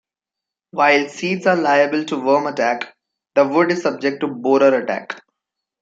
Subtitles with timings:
[0.71, 2.95] While seeds are liable to worm attack,
[3.35, 5.21] the wood is subject to borer attack.